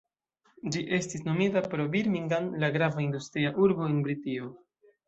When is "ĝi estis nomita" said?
0.75-1.63